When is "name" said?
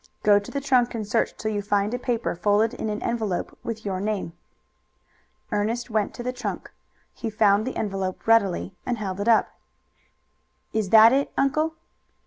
4.01-4.33